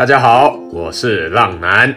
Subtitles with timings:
[0.00, 1.94] 大家好，我是浪男。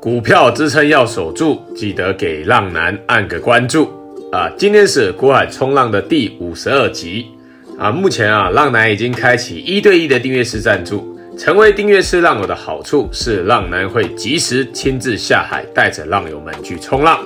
[0.00, 3.90] 股票支撑要守住，记得给浪男按个关注
[4.32, 4.50] 啊！
[4.56, 7.26] 今天是股海冲浪的第五十二集
[7.78, 7.90] 啊！
[7.92, 11.18] 目前啊，浪男已经开启一对一的订阅式赞助。
[11.36, 17.20] 成为订阅式浪友的好处是，浪男会及时亲自下海，带着浪友们去冲浪。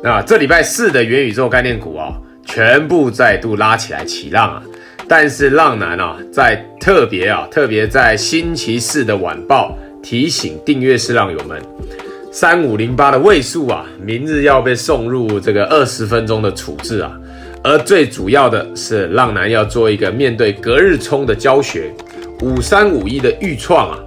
[0.00, 2.14] 那这礼拜四的元宇宙概念股啊，
[2.46, 4.62] 全部再度拉起来起浪啊！
[5.10, 11.60] 但是浪男啊，在特别啊，特别在星期四的晚报提醒订阅式浪友们，
[12.30, 17.10] 三五零八的位数啊，明日要被送入这个二十分钟的处置啊。
[17.64, 21.92] 而最主要的是，浪男要做一个面对隔日冲的教学，
[22.42, 23.98] 五三五一的预创啊，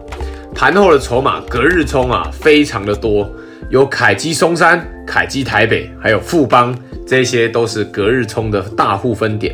[0.56, 3.30] 盘后的筹码隔日冲啊，非常的多，
[3.70, 6.74] 有凯基松山、凯基台北，还有富邦，
[7.06, 9.54] 这些都是隔日冲的大户分点。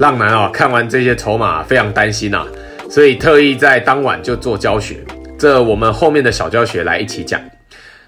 [0.00, 2.46] 浪男啊，看完这些筹码非常担心啊，
[2.88, 4.96] 所以特意在当晚就做教学。
[5.38, 7.38] 这我们后面的小教学来一起讲。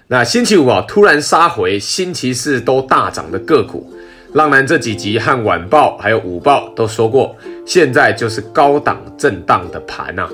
[0.07, 3.93] 那星期五啊，突然杀回星期四都大涨的个股，
[4.33, 10.27] 浪男这几集和晚报还有午报都说过，现在就是高档震荡的盘啊，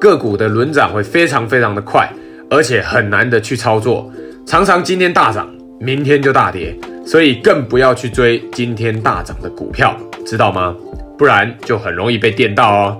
[0.00, 2.08] 个股的轮涨会非常非常的快，
[2.48, 4.08] 而且很难的去操作，
[4.46, 6.72] 常常今天大涨，明天就大跌，
[7.04, 10.76] 所以更不要去追今天大涨的股票，知道吗？
[11.20, 12.98] 不然就很容易被电到哦。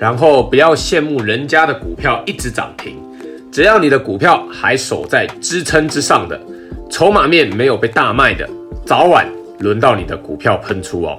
[0.00, 2.96] 然后不要羡慕人家的股票一直涨停，
[3.52, 6.36] 只要你的股票还守在支撑之上的，
[6.90, 8.48] 筹码面没有被大卖的，
[8.84, 9.28] 早晚
[9.60, 11.16] 轮到你的股票喷出哦。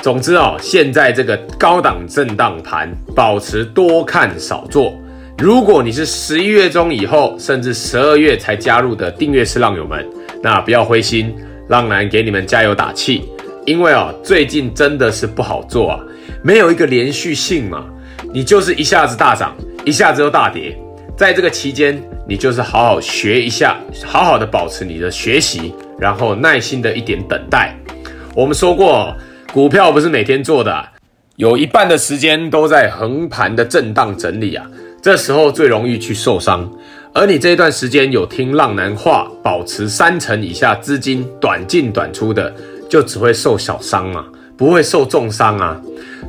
[0.00, 4.94] 总之哦，现在这个高档震荡盘，保持多看少做。
[5.36, 10.02] 如果你是十一月中以后，甚至十二月才加入的订阅式浪友们，
[10.42, 11.36] 那不要灰心，
[11.68, 13.28] 浪男给你们加油打气。
[13.66, 16.00] 因为啊，最近真的是不好做啊，
[16.42, 17.84] 没有一个连续性嘛。
[18.32, 20.76] 你就是一下子大涨，一下子又大跌，
[21.16, 27.76] 在这个期间，你就是好好学一下，好好的保持你的学习，然后耐心的一点等待。
[28.36, 29.12] 我们说过，
[29.52, 30.88] 股票不是每天做的，
[31.34, 34.64] 有一半的时间都在横盘的震荡整理啊，
[35.02, 36.70] 这时候最容易去受伤。
[37.12, 42.54] 而你这一段时间有听浪男话，保持三成以下资金短进短出的。
[42.88, 44.24] 就只会受小伤啊，
[44.56, 45.80] 不会受重伤啊。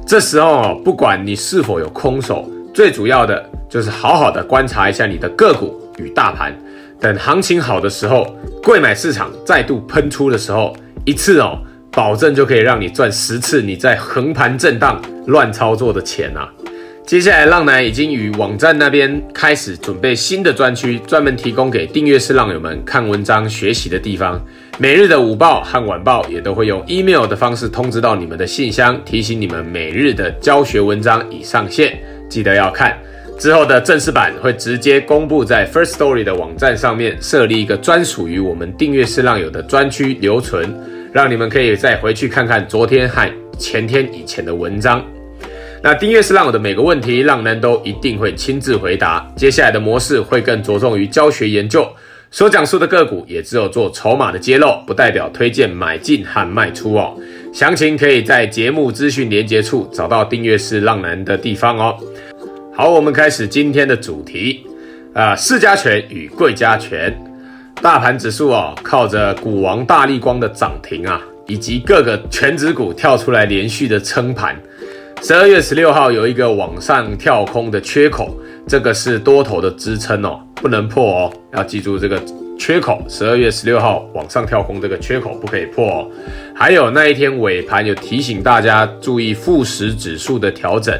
[0.05, 6.55] 这时候不管你是否有空手，最主要的就是好好的观察一下你的个股与大盘。
[6.99, 8.25] 等行情好的时候，
[8.63, 10.75] 贵买市场再度喷出的时候，
[11.05, 11.59] 一次哦，
[11.91, 16.49] 保证就可以让你赚十次你在横盘震荡乱操作的钱啊。
[17.05, 24.43] 接下来，浪男已经与网站那边开始准备新的专区，专门提供给订阅式浪友们看文章学习的地方。
[24.79, 31.97] 每日的午报和晚报也都会用 email 的方式通知到你们的信箱，提醒你们每日的教学文章已上线，
[32.29, 32.95] 记得要看。
[33.39, 40.71] 之后的正式版会直接公布在 First Story 的网站上面，设立一个专属于我们订阅式浪友的专区留存，
[41.11, 43.27] 让你们可以再回去看看昨天和
[43.57, 45.03] 前天以前的文章。
[45.81, 49.27] 那订阅式浪友的每个问题，浪男都一定会亲自回答。
[49.35, 51.87] 接下来的模式会更着重于教学研究，
[52.29, 57.15] 所讲述的个股也只有做筹码的揭露，不代表推荐买进和卖出哦。
[57.53, 61.97] 详情可以在节目资讯连接处找到订阅式浪男的地方哦。
[62.75, 64.63] 好，我们开始今天的主题
[65.13, 67.15] 啊，市家权与贵家权。
[67.81, 74.55] 大盘指数哦，靠着股王大力光的涨停啊，以及各个权值股跳出来连续的撑盘。
[75.21, 78.37] 十二月十六号有一个往上跳空的缺口，
[78.67, 82.21] 这个是多头的支撑哦，不能破哦，要记住这个
[82.57, 83.01] 缺口。
[83.07, 86.07] 十二月十六号往上跳空这个缺口不可以破哦。
[86.55, 90.93] 还有那一天尾盘有提醒大家注意富时指数的调整，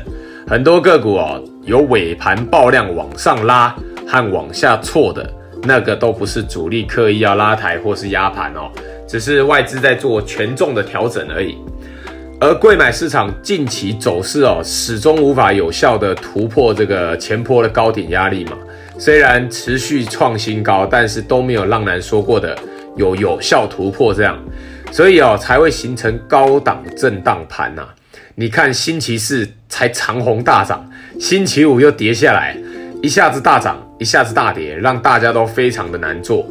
[0.48, 3.76] 很多个股哦有尾盘爆量往上拉
[4.08, 5.28] 和往下挫的，
[5.64, 8.70] 那个都不是主力刻意要拉抬或是压盘哦，
[9.08, 11.58] 只是外资在做权重的调整而已。
[12.40, 18.52] 而贵买市场近期走势哦，始终无法有效的突破这个前坡的高点压力嘛。
[18.98, 22.58] 虽然持续创新高，但是都没有浪男说过的
[22.96, 24.38] 有有效突破这样，
[24.92, 27.88] 所以哦才会形成高档震荡盘呐。
[28.36, 30.88] 你看星期四才长红大涨，
[31.20, 32.58] 星期五又跌下来，
[33.02, 36.48] 一下子大涨，一下子大跌，让大家都非常的难做。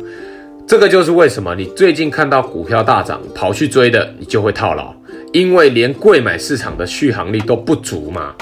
[0.66, 4.94] 这个就是为什么你最近看到股票大涨，跑去追的，你就会套牢。
[5.32, 8.34] 因为连贵买市场的续航力都不足嘛，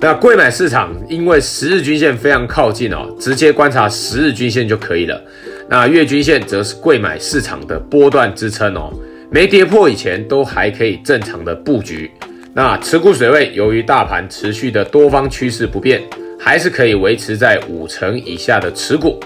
[0.00, 5.20] 那贵买市场因为十日均线非常靠近哦，直接观察十日均线就可以了。
[5.68, 8.92] 那月均线则是贵买市场的波段支撑哦，
[9.28, 12.08] 没跌破以前都还可以正常的布局。
[12.54, 16.00] 那持股水位由于大盘持续的多方趋势不变，
[16.38, 19.18] 还是可以维持在五成以下的持股。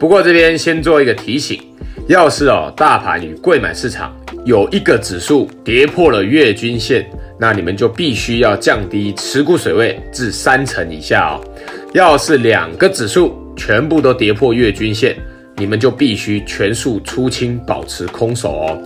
[0.00, 1.60] 不过这边先做一个提醒，
[2.08, 4.14] 要是哦大盘与贵买市场
[4.46, 7.06] 有一个指数跌破了月均线，
[7.44, 11.44] 那你们就必须要降低持股水位至三成以下哦。
[11.92, 15.14] 要是两个指数全部都跌破月均线，
[15.58, 18.78] 你们就必须全数出清，保持空手哦。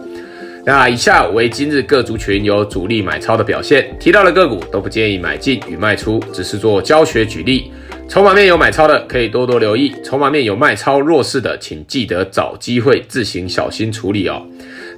[0.66, 7.70] 那以下为今日各族群有主力买超的表现，提到的个股都不建议买进与卖出，只是做教学举例。
[8.08, 14.44] 筹码面有买超的可以多多留意，筹码面有卖超弱势的，请记得找机会自行小心处理哦。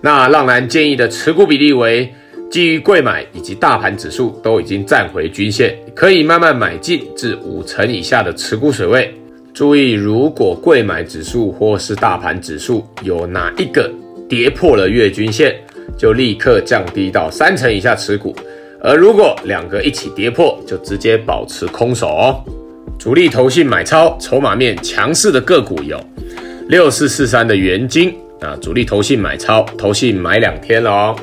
[0.00, 2.10] 那浪男建议的持股比例为，
[2.50, 9.14] 基于柜买以及大盘指数都已经站回均线，可以慢慢买进至五成以下的持股水位。
[9.54, 13.88] 注意，如果柜买指数或是大盘指数有哪一个
[14.28, 15.54] 跌破了月均线，
[15.96, 18.34] 就立刻降低到三成以下持股；
[18.80, 22.42] 而如果两个一起跌破，就直接保持空手哦。
[22.98, 25.98] 主力投信买超筹码面强势的个股有
[26.68, 31.16] 六四四三的元晶啊，主力投信买超，投信买两天了哦。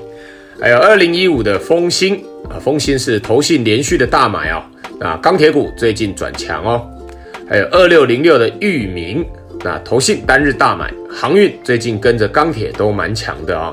[0.60, 4.64] 还有二零一五的丰兴啊，丰兴是投信连续的大买哦。
[5.00, 6.90] 那钢铁股最近转强哦。
[7.48, 9.24] 还有二六零六的裕民，
[9.64, 13.72] 那投信单日大买，航运最近跟着钢铁都蛮强的哦。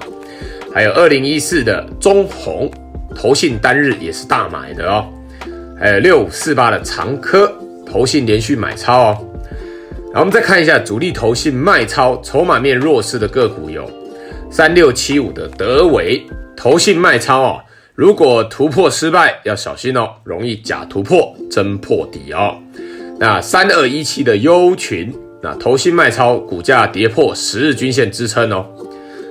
[0.72, 2.70] 还有二零一四的中鸿，
[3.16, 5.06] 投信单日也是大买的哦。
[5.81, 7.50] 还有六五四八的长科，
[7.86, 9.26] 投信连续买超哦。
[10.12, 13.90] 然后我们再看一下主力投信卖超筹码面弱势的个股有
[14.50, 16.22] 三六七五的德微。
[16.56, 17.60] 投信卖超哦，
[17.94, 22.56] 如果突破失败要小心哦，容易假突破真破底哦。
[23.18, 25.12] 那三二一七的优群，
[25.42, 28.66] 那投信卖超，股价跌破十日均线支撑哦。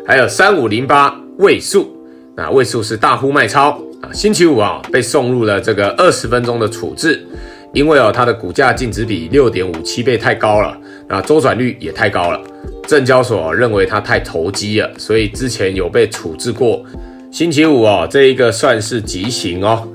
[0.06, 1.96] 还有三五零八位数，
[2.36, 3.72] 那位数是大呼卖超
[4.02, 7.26] 啊，星期五啊被送入了这个二十分钟的处置，
[7.74, 10.78] 因为哦它的股价净值比六点五七倍太高了，
[11.08, 12.40] 那周转率也太高了，
[12.88, 16.86] 证交所认为它太投机了，所以之前有被处置过。
[17.34, 19.88] 星期五哦，这一个算是急行哦。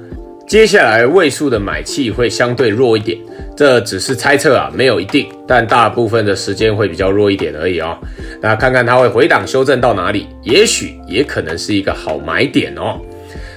[0.49, 3.17] 接下来位数的买气会相对弱一点，
[3.57, 7.97] 这只是猜测啊，没有一定，但大部分的时间会比较弱一点而已哦。
[8.43, 12.99] 那看看它会回档修正到哪里，也许也可能是一个好买点哦。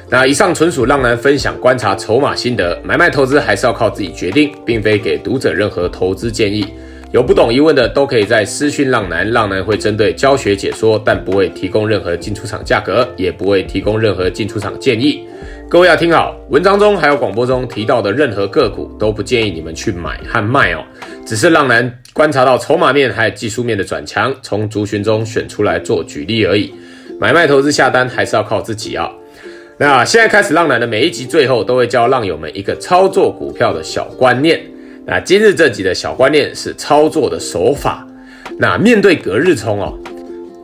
[0.07, 6.67] 那以上纯属浪男分享观察筹码心得，买卖投资还是要靠自己决定，并非给读者任何投资建议。
[7.11, 15.27] 有不懂疑问的都可以在私讯浪男，浪男会针对教学解说，但不会提供任何进出场价格，也不会提供任何进出场建议。
[15.69, 20.85] 各位要听好，文章中还有广播中提到的任何个股都不建议你们去买和卖哦，
[21.25, 26.73] 只是浪男观察到筹码面还有技术面的转强，从族群中选出来做举例而已。
[27.19, 29.11] 买卖投资下单还是要靠自己啊、哦。
[29.77, 34.61] 那现在开始，浪男的每一集最后都会教浪友们一个操作股票的小观念。
[35.05, 38.07] 那今日这集的小观念是操作的手法。
[38.57, 39.97] 那面对隔日冲哦，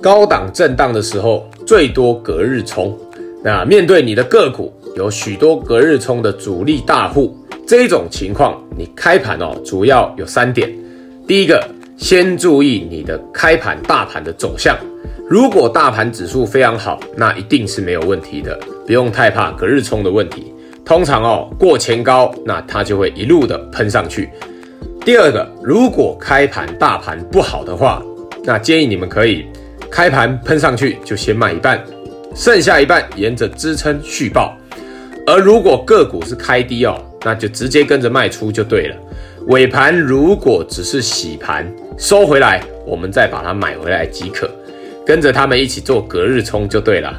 [0.02, 2.96] 高档震荡的时候最多隔日冲。
[3.44, 7.36] 那面对你的个股有许多隔日冲的主力大户，
[7.66, 10.72] 这种情况，你开盘哦主要有三点。
[11.26, 11.64] 第一个，
[11.98, 14.78] 先注意你的开盘大盘的走向。
[15.28, 20.54] 如果大盘指数非常好，那一定是没有问题的，不用太怕隔日冲的问题。
[20.88, 24.30] 通常哦，过前高，那它就会一路的喷上去。
[25.04, 28.02] 第二个，如果开盘大盘不好的话，
[28.46, 29.46] 那建议你们可以
[29.92, 31.84] 开盘喷上去就先卖一半，
[32.34, 34.58] 剩下一半沿着支撑续抱。
[35.26, 38.96] 而如果个股是开低哦，那就直接跟着卖出就对了。
[39.48, 44.50] 尾盘如果只是洗盘收回来，我们再把它买回来即可，
[45.06, 47.14] 跟着他们一起做隔日冲就对了。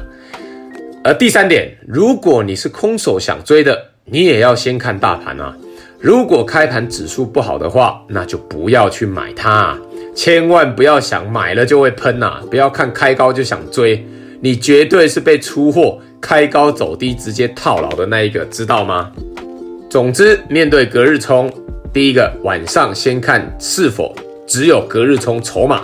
[1.09, 3.75] 而第三点，如果你是空手想追的，
[4.05, 5.57] 你也要先看大盘啊。
[5.99, 9.79] 如果开盘指数不好的话，那就不要去买它啊，
[10.13, 12.43] 千万不要想买了就会喷呐！
[12.51, 14.05] 不要看开高就想追，
[14.39, 19.11] 你绝对是被出货开高走低直接套牢的那一个，知道吗？
[19.89, 21.51] 总之，面对隔日冲，
[21.91, 24.13] 第一个晚上先看是否
[24.45, 25.81] 只有隔日冲筹码。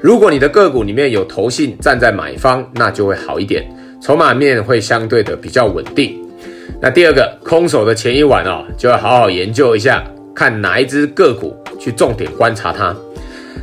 [0.00, 3.68] 如果你的个股里面有投信站在买方，那就会好一点。
[4.00, 6.18] 筹码面会相对的比较稳定。
[6.80, 12.94] 那第二个，空手的前一晚哦，就要好好研究一下，看哪一只个股去重点观察它。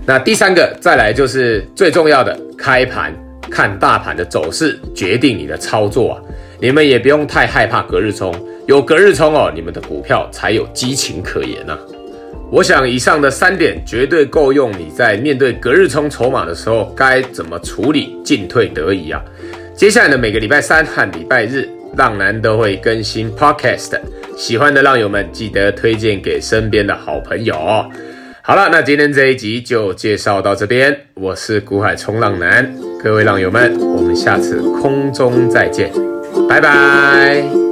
[0.06, 3.14] 那第三个，再来就是最重要的，开盘
[3.50, 6.22] 看大盘的走势，决定你的操作啊。
[6.60, 8.34] 你们也不用太害怕隔日冲，
[8.68, 11.78] 有隔日冲哦，你们的股票才有激情可言呐。
[12.52, 19.24] 我想以上的三点绝对够用你在面对隔日冲筹码的时候该怎么处理，进退得宜啊。
[19.76, 21.68] 接下来的每个礼拜三和礼拜日，
[21.98, 24.00] 浪男都会更新 Podcast，
[24.38, 27.54] 喜欢的浪友们记得推荐给身边的好朋友。
[28.42, 30.98] 好了，那今天这一集就介绍到这边。
[31.16, 35.92] 我是古海冲浪男，各位浪友们，我们下次空中再见，
[36.48, 37.65] 拜拜。